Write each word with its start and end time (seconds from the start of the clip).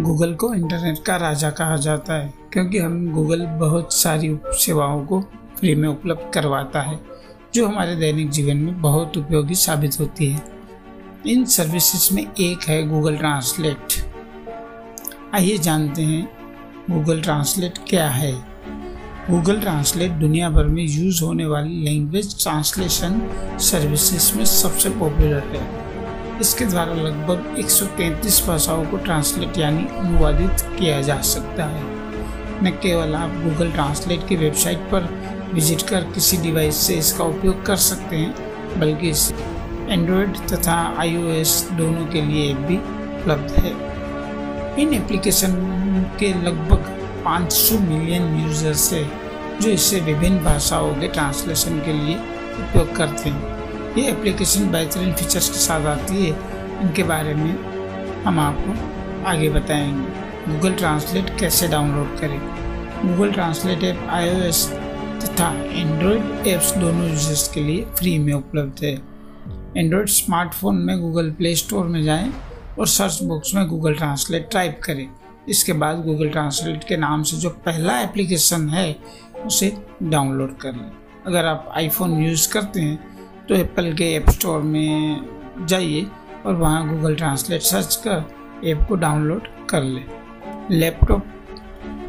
Google 0.00 0.34
को 0.34 0.54
internet 0.54 0.98
का 0.98 1.16
राजा 1.16 1.50
कहा 1.50 1.76
जाता 1.76 2.14
है, 2.14 2.32
क्योंकि 2.52 2.78
हम 2.78 3.12
गूगल 3.12 3.46
बहुत 3.46 3.92
सारी 3.92 4.38
सेवाओं 4.46 5.04
को 5.06 5.20
फ्री 5.58 5.74
में 5.74 5.88
उपलब्ध 5.88 6.30
करवाता 6.34 6.80
है, 6.80 6.98
जो 7.54 7.66
हमारे 7.66 7.96
दैनिक 7.96 8.30
जीवन 8.30 8.56
में 8.56 8.80
बहुत 8.82 9.16
उपयोगी 9.16 9.54
साबित 9.54 10.00
होती 10.00 10.26
है। 10.26 10.42
इन 11.26 11.44
सर्विसेज़ 11.44 12.14
में 12.14 12.22
एक 12.22 12.62
है 12.62 12.88
गूगल 12.88 13.16
ट्रांसलेट। 13.16 13.92
आइए 15.34 15.58
जानते 15.58 16.02
हैं 16.02 16.28
गूगल 16.90 17.22
ट्रांसलेट 17.22 17.78
क्या 17.88 18.08
है। 18.08 18.32
गूगल 19.30 19.60
ट्रांसलेट 19.60 20.10
दुनिया 20.10 20.50
भर 20.50 20.64
में 20.64 20.82
यूज़ 20.82 21.24
होने 21.24 21.46
वाली 21.46 21.84
लैंग्वेज 21.84 22.42
ट्रांसलेशन 22.42 23.20
सर्विसेज़ 23.60 24.38
में 24.38 24.44
सबसे 24.44 24.90
पॉपुलर 24.90 25.42
है। 25.46 25.91
इसके 26.42 26.64
द्वारा 26.64 26.94
लगभग 26.94 27.58
133 27.58 28.40
भाषाओं 28.46 28.84
को 28.84 28.96
ट्रांसलेट 28.96 29.58
यानी 29.58 29.86
अनुवादित 29.98 30.60
किया 30.78 31.00
जा 31.02 31.20
सकता 31.20 31.64
है। 31.64 31.82
न 32.64 32.70
केवल 32.82 33.14
आप 33.14 33.30
गूगल 33.44 33.70
ट्रांसलेट 33.72 34.26
की 34.28 34.36
वेबसाइट 34.36 34.78
पर 34.92 35.08
विज़िट 35.52 35.82
कर 35.82 36.04
किसी 36.04 36.36
डिवाइस 36.36 36.76
से 36.76 36.94
इसका 36.94 37.24
उपयोग 37.24 37.64
कर 37.66 37.76
सकते 37.76 38.16
हैं, 38.16 38.80
बल्कि 38.80 39.10
इसे 39.10 39.34
एंड्रॉयड 39.88 40.36
तथा 40.48 40.74
आईओएस 40.98 41.68
दोनों 41.72 42.06
के 42.06 42.22
लिए 42.22 42.50
ऐप 42.50 42.66
भी 42.68 42.76
उपलब्ध 42.76 43.52
है। 43.58 43.72
इन 44.82 44.94
एप्लीकेशन 44.94 45.56
के 46.20 46.32
लगभग 46.42 46.92
500 47.24 47.78
मिलियन 47.80 48.40
यूज़र्स 48.42 48.92
है, 48.92 49.04
जो 49.60 49.70
इसे 49.70 50.00
विभिन्न 50.00 50.44
भाषाओं 50.44 50.94
के 50.94 51.08
ट्रांसलेशन 51.08 51.80
के 51.80 51.92
लिए 51.92 52.16
उपयोग 52.16 52.96
करते 52.96 53.30
हैं। 53.30 53.61
ये 53.98 54.08
एप्लीकेशन 54.08 54.72
बेहतरीन 54.72 55.12
फीचर्स 55.12 55.48
के 55.48 55.58
साथ 55.58 55.86
आती 55.86 56.14
है। 56.14 56.30
इनके 56.82 57.02
बारे 57.02 57.34
में 57.34 57.58
हम 58.22 58.40
आपको 58.40 58.72
आगे 59.26 59.50
बताएँगे। 59.50 60.22
गूगल 60.52 60.74
ट्रांसलेट 60.74 61.40
कैसे 61.40 61.68
डाउनलोड 61.68 62.18
करें? 62.18 62.40
गूगल 63.04 63.32
ट्रांसलेट 63.32 63.84
ऐप 63.84 64.06
आईओएस 64.10 64.72
तथा 65.24 65.52
एंड्रॉयड 65.54 66.46
ऐप्स 66.46 66.72
दोनों 66.72 67.08
यूज़र्स 67.08 67.52
के 67.52 67.60
लिए 67.60 67.84
फ्री 67.84 68.18
में 68.18 68.32
उपलब्ध 68.32 68.84
है। 68.84 69.02
एंड्रॉयड 69.76 70.08
स्मार्टफ़ोन 70.08 70.76
में 70.76 71.00
गूगल 71.00 71.30
प्ले 71.30 71.56
स्टोर 71.56 71.86
में 71.86 72.02
जाएँ 72.02 72.32
और 72.78 72.86
सर्च 72.86 73.22
बॉक्स 73.22 73.54
में 73.54 73.68
गूगल 73.68 73.94
ट्रांसलेट 73.94 74.48
टाइप 74.52 74.80
करें। 74.84 75.08
इसके 75.48 75.72
बाद 75.72 76.04
गूगल 76.04 76.28
ट्रांसलेट 76.28 76.84
के 76.84 76.96
नाम 76.96 77.22
से 77.22 77.36
जो 77.36 77.50
पहला 77.50 78.00
एप्लीकेशन 78.00 78.68
है, 78.68 78.96
उसे 79.46 79.76
डाउनलोड 80.02 80.56
कर 80.56 80.92
अगर 81.26 81.44
आप 81.44 81.72
आईफोन 81.76 82.22
यूज़ 82.24 82.52
करते 82.52 82.80
हैं 82.80 83.11
तो 83.48 83.54
एप्पल 83.54 83.92
के 83.92 84.12
ऐप 84.14 84.28
स्टोर 84.30 84.60
में 84.62 85.66
जाइए 85.68 86.06
और 86.46 86.54
वहाँ 86.54 86.88
गूगल 86.88 87.14
ट्रांसलेट 87.16 87.62
सर्च 87.62 87.94
कर 88.06 88.68
ऐप 88.68 88.86
को 88.88 88.96
डाउनलोड 88.96 89.48
कर 89.70 89.82
ले। 89.82 90.00
लैपटॉप 90.70 91.24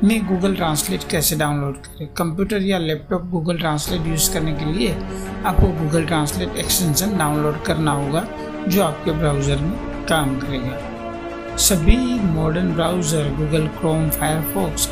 में 0.03 0.25
गूगल 0.28 0.56
ट्रांसलेट 0.56 1.03
कैसे 1.12 1.36
डाउनलोड 1.36 1.78
करें? 1.78 2.08
कंप्यूटर 2.17 2.62
या 2.62 2.78
लैपटॉप 2.78 3.25
गूगल 3.31 3.58
ट्रांसलेट 3.58 4.08
यूज़ 4.08 4.31
करने 4.34 4.53
के 4.53 4.66
लिए 4.73 4.94
आपको 5.46 5.68
गूगल 5.81 6.06
ट्रांसलेट 6.06 6.56
एक्सटेंशन 6.56 7.18
डाउनलोड 7.18 7.62
करना 7.63 7.91
होगा, 7.94 8.25
जो 8.68 8.84
आपके 8.84 9.12
ब्राउज़र 9.12 9.62
में 9.62 10.06
काम 10.07 10.40
करेगा। 10.40 11.57
सभी 11.57 11.97
modern 12.31 12.74
browser 12.74 13.36
Google 13.38 13.68
Chrome 13.80 14.09
Firefox 14.12 14.90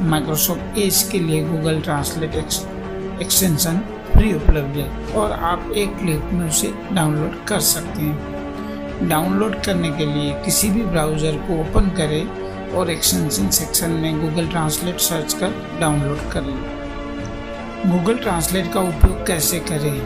Microsoft 0.00 0.78
Edge 0.78 1.02
के 1.12 1.18
लिए 1.18 1.42
गूगल 1.44 1.80
ट्रांसलेट 1.80 2.34
एक्सटेंशन 2.34 3.80
फ्री 4.14 4.32
उपलब्ध 4.34 4.76
है 4.76 5.14
और 5.14 5.32
आप 5.32 5.72
एक 5.76 5.96
क्लिक 5.98 6.32
में 6.32 6.48
उसे 6.48 6.72
डाउनलोड 6.92 7.44
कर 7.46 7.60
सकते 7.60 8.02
हैं। 8.02 9.08
डाउनलोड 9.08 9.54
करने 9.62 9.90
के 9.90 10.06
लिए 10.06 10.32
किसी 10.44 10.70
भी 10.70 10.82
ब्राउज़र 10.82 11.36
को 11.46 11.60
ओपन 11.60 11.90
करें 11.96 12.72
और 12.76 12.90
एक्सटेंशन 12.90 13.48
सेक्शन 13.50 13.90
में 13.92 14.20
गूगल 14.20 14.48
ट्रांसलेट 14.48 15.00
सर्च 15.00 15.32
कर 15.32 15.54
डाउनलोड 15.80 16.30
कर 16.32 16.42
लें। 16.42 16.62
गूगल 17.86 18.18
ट्रांसलेट 18.18 18.72
का 18.72 18.80
उपयोग 18.80 19.26
कैसे 19.26 19.58
करें? 19.70 20.00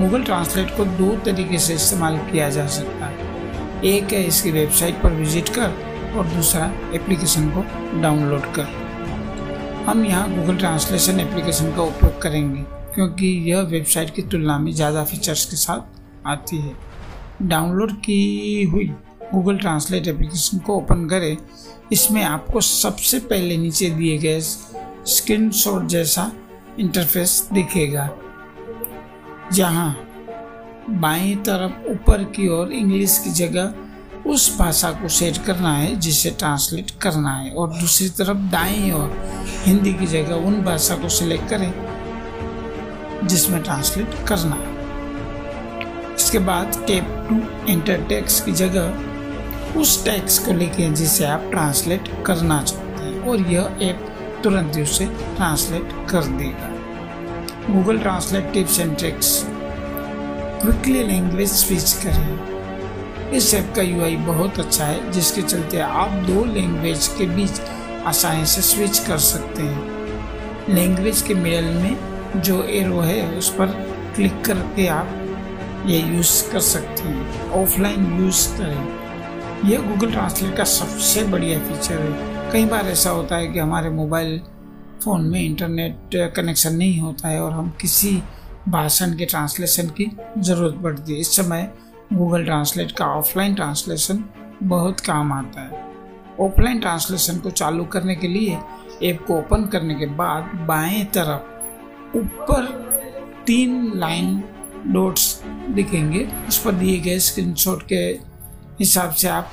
गूगल 0.00 0.24
ट्रांसलेट 0.24 0.76
को 0.76 0.84
दो 0.84 1.14
तरीके 1.24 1.58
से 1.58 1.74
इस्तेमाल 1.74 2.18
किया 2.30 2.48
जा 2.50 2.66
सकता 2.66 3.06
है। 3.06 3.80
एक 3.84 4.12
है 4.12 4.22
इसकी 4.24 4.50
वेबसाइट 4.50 5.02
पर 5.02 5.12
विज़िट 5.12 5.48
कर 5.48 6.16
और 6.16 6.26
दूसरा 6.26 6.72
एप्लीकेशन 6.94 7.48
को 7.50 7.64
डाउनलोड 8.02 8.52
कर। 8.54 8.80
हम 9.86 10.04
यहाँ 10.04 10.28
गूगल 10.30 10.56
ट्रांसलेशन 10.56 11.20
एप्लीकेशन 11.20 11.72
का 11.76 11.82
उपयोग 11.82 12.20
करेंगे। 12.22 12.81
क्योंकि 12.94 13.26
यह 13.50 13.60
वेबसाइट 13.68 14.14
की 14.14 14.22
तुलना 14.22 14.58
में 14.58 14.72
ज़्यादा 14.72 15.04
फीचर्स 15.04 15.44
के 15.44 15.56
साथ 15.56 16.26
आती 16.26 16.56
है। 16.58 16.74
डाउनलोड 17.42 17.92
की 18.00 18.62
हुई 18.72 18.86
गूगल 19.34 19.58
ट्रांसलेट 19.58 20.08
एप्लीकेशन 20.08 20.58
को 20.58 20.76
ओपन 20.76 21.06
करें। 21.08 21.36
इसमें 21.92 22.22
आपको 22.24 22.60
सबसे 22.60 23.18
पहले 23.20 23.56
नीचे 23.56 23.88
दिए 23.90 24.18
गए 24.18 24.40
स्क्रीनशॉट 24.40 25.86
जैसा 25.86 26.30
इंटरफेस 26.78 27.48
दिखेगा, 27.52 28.08
जहाँ 29.52 29.96
बाएँ 30.90 31.34
तरफ़ 31.38 31.90
ऊपर 31.90 32.22
की 32.36 32.48
ओर 32.48 32.72
इंग्लिश 32.72 33.18
की 33.18 33.30
जगह 33.32 33.74
उस 34.26 34.56
भाषा 34.58 34.90
को 34.92 35.08
सेट 35.08 35.36
करना 35.46 35.72
है, 35.72 35.94
जिसे 35.96 36.30
ट्रांसलेट 36.30 36.90
करना 37.02 37.32
है, 37.32 37.50
और 37.50 37.68
दूसरी 37.70 38.08
तरफ़ 38.08 38.38
दाएँ 38.50 38.90
ओर 38.92 39.10
हिंदी 39.64 39.92
की 39.94 40.06
जगह 40.06 40.46
उन 40.46 40.62
भाषा 40.64 40.96
को 40.96 41.08
सिलेक्ट 41.10 41.48
करें। 41.50 41.72
जिसमें 43.24 43.62
ट्रांसलेट 43.62 44.14
करना 44.28 44.56
है। 44.56 44.70
इसके 46.14 46.38
बाद 46.38 46.84
टेप 46.86 47.04
टू 47.28 47.36
एंटर 47.72 48.02
टैक्स 48.02 48.40
की 48.40 48.52
जगह 48.52 49.78
उस 49.78 50.04
टैक्स 50.04 50.38
को 50.38 50.52
लिखें 50.52 50.94
जिसे 50.94 51.24
आप 51.24 51.48
ट्रांसलेट 51.50 52.08
करना 52.26 52.62
चाहते 52.62 53.04
हैं 53.04 53.20
और 53.20 53.40
यह 53.40 53.78
ऐप 53.82 54.08
तुरंत 54.42 54.76
ही 54.76 54.82
उसे 54.82 55.06
ट्रांसलेट 55.06 55.92
कर 56.10 56.24
देगा। 56.38 56.68
Google 57.70 57.98
Translate 57.98 58.52
tips 58.52 58.80
and 58.80 58.96
tricks 58.96 59.44
quickly 60.62 61.04
language 61.04 61.48
switch 61.48 61.92
करें। 61.92 63.30
इस 63.30 63.54
ऐप 63.54 63.72
का 63.76 63.82
यूआई 63.82 64.16
बहुत 64.16 64.58
अच्छा 64.58 64.84
है, 64.84 65.10
जिसके 65.12 65.42
चलते 65.42 65.78
आप 65.80 66.10
दो 66.10 66.44
लैंग्वेज 66.44 67.06
के 67.18 67.26
बीच 67.26 67.60
आसानी 68.06 68.46
से 68.46 68.62
स्विच 68.62 68.98
कर 68.98 69.18
सकते 69.18 69.62
हैं। 69.62 70.74
लैंग्वेज 70.74 71.22
के 71.22 71.34
मिडल 71.34 71.64
में 71.64 72.11
जो 72.36 72.62
एरो 72.62 73.00
है, 73.00 73.38
उस 73.38 73.54
पर 73.54 73.66
क्लिक 74.14 74.44
करके 74.44 74.86
आप 74.86 75.08
ये 75.86 75.98
यूज़ 76.00 76.52
कर 76.52 76.60
सकते 76.60 77.02
हैं। 77.02 77.50
ऑफलाइन 77.50 78.20
यूज़ 78.20 78.58
करें। 78.58 79.02
यह 79.70 79.80
गूगल 79.80 80.10
ट्रांसलेट 80.12 80.56
का 80.56 80.64
सबसे 80.64 81.24
बढ़िया 81.24 81.58
फीचर 81.58 81.98
है। 81.98 82.52
कई 82.52 82.64
बार 82.64 82.86
ऐसा 82.86 83.10
होता 83.10 83.36
है 83.36 83.46
कि 83.46 83.58
हमारे 83.58 83.90
मोबाइल 83.90 84.40
फ़ोन 85.04 85.20
में 85.24 85.40
इंटरनेट 85.40 86.32
कनेक्शन 86.36 86.74
नहीं 86.74 87.00
होता 87.00 87.28
है 87.28 87.40
और 87.40 87.52
हम 87.52 87.76
किसी 87.80 88.22
भाषण 88.68 89.16
के 89.16 89.24
ट्रांसलेशन 89.24 89.86
की 89.86 90.16
ज़रूरत 90.38 90.74
पड़ती 90.82 91.12
है। 91.12 91.18
इस 91.18 91.36
समय 91.36 91.72
गूगल 92.12 92.44
ट्रांसलेट 92.44 92.92
का 92.92 93.06
ऑफलाइन 93.06 93.54
ट्रांसलेशन 93.54 94.24
बहुत 94.62 95.00
काम 95.00 95.32
आता 95.32 95.60
है। 95.60 95.92
ऑफलाइन 96.40 96.80
ट्रांसलेशन 96.80 97.36
को 97.36 97.50
चालू 97.50 97.84
करने 97.84 98.14
के 98.14 98.28
लिए 98.28 98.58
ऐप 99.02 99.24
को 99.26 99.38
ओपन 99.38 99.64
करने 99.64 99.94
के 99.94 100.06
बाद 100.06 100.42
बाएँ 100.68 101.04
तरफ़ 101.04 101.51
ऊपर 102.16 102.64
तीन 103.46 103.92
लाइन 103.94 104.42
डॉट्स 104.86 105.42
दिखेंगे। 105.70 106.28
उस 106.48 106.58
पर 106.58 106.72
दिए 106.72 106.98
गए 106.98 107.18
स्क्रीनशॉट 107.18 107.82
के 107.82 108.18
हिसाब 108.80 109.10
से 109.10 109.28
आप 109.28 109.52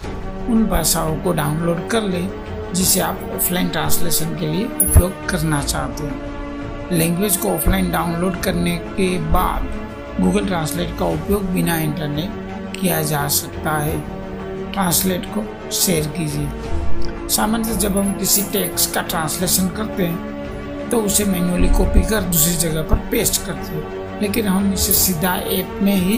उन 0.49 0.65
भाषाओं 0.65 1.15
को 1.15 1.33
डाउनलोड 1.33 1.87
कर 1.87 2.01
लें, 2.01 2.29
जिसे 2.73 2.99
आप 2.99 3.19
ऑफलाइन 3.35 3.69
ट्रांसलेशन 3.69 4.35
के 4.35 4.47
लिए 4.47 4.65
उपयोग 4.65 5.29
करना 5.29 5.61
चाहते 5.63 6.03
हैं। 6.03 6.29
लैंग्वेज 6.91 7.37
को 7.37 7.49
ऑफलाइन 7.49 7.91
डाउनलोड 7.91 8.41
करने 8.41 8.77
के 8.77 9.17
बाद 9.31 9.67
गूगल 10.21 10.47
ट्रांसलेट 10.47 10.97
का 10.99 11.05
उपयोग 11.05 11.43
बिना 11.43 11.77
इंटरनेट 11.77 12.77
किया 12.81 13.01
जा 13.03 13.27
सकता 13.27 13.77
है। 13.77 13.99
ट्रांसलेट 14.71 15.25
को 15.37 15.71
शेयर 15.71 16.07
कीजिए। 16.07 17.27
सामान्यतः 17.29 17.77
जब 17.77 17.97
हम 17.97 18.13
किसी 18.13 18.41
टेक्स्ट 18.41 18.93
का 18.93 19.01
ट्रांसलेशन 19.01 19.67
करते 19.67 20.05
हैं 20.05 20.38
तो 20.89 20.97
उसे 20.97 21.25
मैन्युअली 21.25 21.67
कॉपी 21.69 22.01
कर 22.01 22.21
दूसरी 22.21 22.53
जगह 22.59 22.81
पर 22.81 22.97
पेस्ट 23.11 23.45
करते 23.45 23.75
हो। 23.75 24.19
लेकिन 24.21 24.47
हम 24.47 24.73
इसे 24.73 24.93
सीधा 24.93 25.35
ऐप 25.35 25.79
में 25.81 25.95
ही 25.95 26.17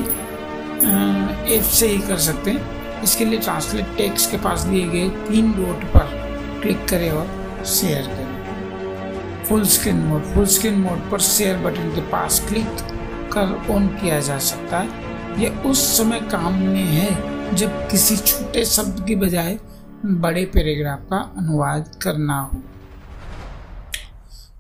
ऐप 1.56 1.64
से 1.64 1.88
ही 1.88 1.98
कर 1.98 2.18
सकते 2.18 2.52
हैं। 2.52 3.02
इसके 3.04 3.26
लिए 3.26 3.40
ट्रांसलेट 3.40 3.96
टेक्स्ट 3.98 4.32
के 4.32 4.38
पास 4.38 4.62
दिए 4.62 4.88
गए 4.88 5.10
तीन 5.28 5.52
डॉट 5.52 5.84
पर 5.94 6.10
क्लिक 6.62 6.88
करें 6.90 7.10
और 7.12 7.64
शेयर 7.66 8.02
करें। 8.04 9.44
Full 9.44 9.64
screen 9.66 9.96
mode, 9.98 10.24
full 10.24 10.46
screen 10.46 10.80
mode 10.80 11.10
पर 11.12 11.20
शेयर 11.20 11.58
बटन 11.58 11.90
के 11.96 12.02
पास 12.02 12.40
क्लिक 12.50 12.68
कर 13.34 13.74
ऑन 13.74 13.88
किया 13.96 14.20
जा 14.20 14.38
सकता 14.40 14.80
है। 14.80 15.44
यह 15.44 15.64
उस 15.66 15.86
समय 15.98 16.20
काम 16.22 16.54
में 16.54 16.84
है 16.84 17.56
जब 17.56 17.90
किसी 17.90 18.18
छोटे 18.18 18.66
शब्द 18.66 19.06
की 19.08 19.16
बजाय 19.16 19.58
बड़े 20.06 20.46
पैराग्राफ 20.46 21.00
का 21.10 21.18
अनुवाद 21.38 21.96
करना 22.02 22.40
हो। 22.44 22.62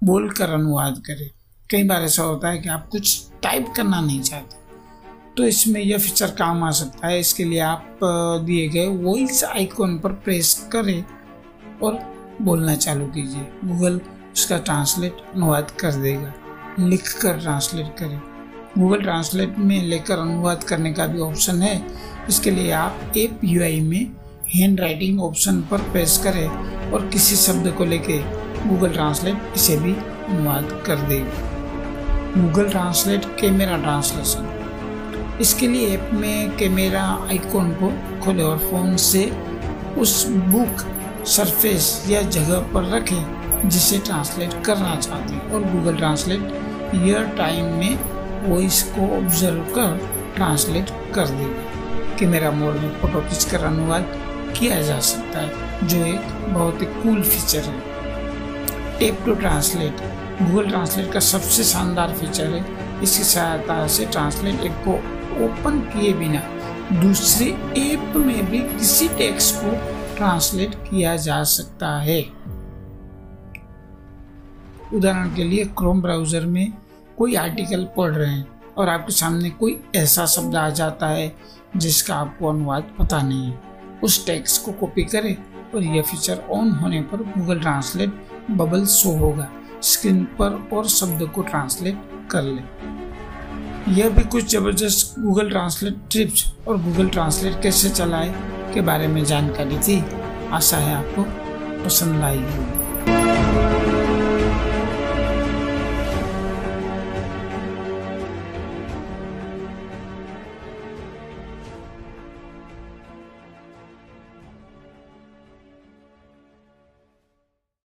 बोलकर 0.03 0.49
अनुवाद 0.49 1.01
करें। 1.07 1.29
कई 1.69 1.83
बार 1.83 2.01
ऐसा 2.01 2.23
होता 2.23 2.49
है 2.49 2.57
कि 2.57 2.69
आप 2.69 2.87
कुछ 2.89 3.27
टाइप 3.43 3.73
करना 3.75 3.99
नहीं 4.01 4.21
चाहते। 4.21 4.55
तो 5.37 5.43
इसमें 5.43 5.81
यह 5.81 5.97
फीचर 5.97 6.31
काम 6.31 6.63
आ 6.63 6.71
सकता 6.71 7.07
है। 7.07 7.19
इसके 7.19 7.43
लिए 7.43 7.59
आप 7.59 7.99
दिए 8.45 8.67
गए 8.67 8.87
वॉइस 8.87 9.43
आइकॉन 9.43 9.97
पर 9.99 10.11
प्रेस 10.23 10.53
करें 10.71 11.03
और 11.83 11.99
बोलना 12.41 12.75
चालू 12.75 13.05
कीजिए। 13.05 13.47
गूगल 13.65 14.01
उसका 14.33 14.57
ट्रांसलेट 14.57 15.17
अनुवाद 15.35 15.71
कर 15.71 15.91
देगा। 15.93 16.33
लिख 16.79 17.13
कर 17.21 17.39
ट्रांसलेट 17.39 17.95
करें। 17.99 18.19
गूगल 18.77 19.01
ट्रांसलेट 19.01 19.57
में 19.57 19.81
लेकर 19.83 20.19
अनुवाद 20.19 20.63
करने 20.63 20.93
का 20.93 21.07
भी 21.07 21.19
ऑप्शन 21.19 21.61
है। 21.61 21.81
इसके 22.29 22.51
लिए 22.51 22.71
आप 22.71 23.13
एप 23.17 23.43
यू 23.43 23.61
में 23.83 24.11
हैंड 24.49 24.79
राइटिंग 24.79 25.21
ऑप्शन 25.21 25.61
पर 25.61 25.81
प्रेस 25.81 26.17
करें 26.17 26.47
और 26.91 27.07
किसी 27.07 27.35
शब्द 27.35 27.71
को 27.71 27.85
लेके 27.85 28.19
गूगल 28.67 28.93
ट्रांसलेट 28.93 29.53
इसे 29.55 29.77
भी 29.77 29.93
अनुवाद 29.93 30.81
कर 30.85 31.01
देगा 31.09 31.49
गूगल 32.37 32.69
ट्रांसलेट 32.69 33.25
कैमरा 33.39 33.77
ट्रांसलेशन 33.77 35.37
इसके 35.41 35.67
लिए 35.67 35.87
ऐप 35.87 36.09
में 36.13 36.55
कैमरा 36.57 37.03
आइकॉन 37.29 37.71
को 37.73 37.91
खोले 38.23 38.43
और 38.43 38.57
फ़ोन 38.59 38.95
से 38.97 39.23
उस 39.97 40.25
बुक 40.27 40.85
सरफेस 41.27 42.05
या 42.09 42.21
जगह 42.21 42.59
पर 42.73 42.89
रखें 42.89 43.69
जिसे 43.69 43.97
ट्रांसलेट 43.97 44.53
करना 44.65 44.95
चाहते 44.95 45.33
हैं। 45.33 45.51
और 45.51 45.63
गूगल 45.63 45.97
ट्रांसलेट 45.97 46.93
ईयर 46.95 47.27
टाइम 47.37 47.65
में 47.75 47.99
वॉइस 48.47 48.81
को 48.93 49.15
ऑब्ज़र्व 49.17 49.61
कर 49.75 49.99
ट्रांसलेट 50.35 50.89
कर 51.15 51.27
देगा 51.29 52.15
कैमरा 52.19 52.51
मोड 52.51 52.75
में 52.75 52.99
फ़ोटो 53.01 53.21
खींचकर 53.21 53.63
अनुवाद 53.63 54.17
किया 54.59 54.81
जा 54.81 54.99
सकता 54.99 55.39
है, 55.39 55.87
जो 55.87 56.05
एक 56.05 56.53
बहुत 56.53 56.81
ही 56.81 56.85
कूल 56.85 57.21
फीचर 57.23 57.59
है। 57.59 57.90
Tap 59.01 59.21
to 59.25 59.33
translate, 59.35 60.01
Google 60.41 60.67
Translate 60.67 61.11
का 61.13 61.19
सबसे 61.19 61.63
शानदार 61.63 62.11
फीचर 62.15 62.47
है। 62.47 63.01
इसकी 63.03 63.23
सहायता 63.23 63.87
से 63.87 64.05
ट्रांसलेट 64.05 64.59
ऐप 64.61 64.83
को 64.87 64.93
ओपन 65.45 65.79
किए 65.93 66.11
बिना 66.13 66.41
दूसरे 67.01 67.45
ऐप 67.79 68.13
में 68.17 68.45
भी 68.45 68.59
किसी 68.69 69.07
टेक्स्ट 69.09 69.55
को 69.55 69.71
ट्रांसलेट 70.17 70.75
किया 70.83 71.15
जा 71.17 71.43
सकता 71.43 71.89
है। 71.99 72.21
उदाहरण 74.93 75.35
के 75.35 75.43
लिए 75.43 75.65
क्रोम 75.77 76.01
ब्राउज़र 76.01 76.45
में 76.45 76.73
कोई 77.17 77.35
आर्टिकल 77.37 77.87
पढ़ 77.97 78.11
रहे 78.11 78.31
हैं 78.31 78.47
और 78.77 78.89
आपके 78.89 79.13
सामने 79.13 79.49
कोई 79.49 79.79
ऐसा 79.95 80.25
शब्द 80.25 80.55
आ 80.55 80.69
जाता 80.69 81.07
है 81.07 81.31
जिसका 81.77 82.15
आपको 82.15 82.49
अनुवाद 82.49 82.95
पता 82.99 83.21
नहीं 83.21 83.45
है। 83.45 83.59
उस 84.03 84.25
टेक्स्ट 84.25 84.65
को 84.65 84.71
कॉपी 84.71 85.03
करें 85.05 85.35
और 85.75 85.83
यह 85.83 86.01
फीचर 86.01 86.43
ऑन 86.51 86.71
होने 86.71 87.01
पर 87.01 87.17
गूगल 87.37 87.59
ट्रांसलेट 87.59 88.13
बबल 88.51 88.85
शो 88.85 89.11
होगा। 89.17 89.47
स्क्रीन 89.81 90.23
पर 90.39 90.69
और 90.73 90.87
शब्द 90.87 91.27
को 91.35 91.41
ट्रांसलेट 91.41 92.01
कर 92.31 92.43
ले। 92.43 92.61
यह 93.91 94.09
भी 94.09 94.23
कुछ 94.23 94.51
ज़बरदस्त 94.51 95.19
गूगल 95.19 95.49
ट्रांसलेट 95.49 95.97
ट्रिप्स 96.11 96.45
और 96.67 96.81
गूगल 96.81 97.09
ट्रांसलेट 97.09 97.61
कैसे 97.63 97.89
चलाए 97.89 98.33
के 98.73 98.81
बारे 98.81 99.07
में 99.07 99.23
जानकारी 99.25 99.77
थी। 99.77 100.03
आशा 100.51 100.77
है 100.77 100.95
आपको 100.95 101.23
पसंद 101.85 102.23
आई 102.23 102.37
होगी। 102.37 102.80